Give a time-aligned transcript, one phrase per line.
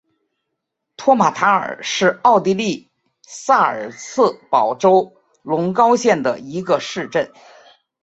[0.97, 2.89] 托马塔尔是奥地利
[3.21, 7.31] 萨尔茨堡州隆高县的一个市镇。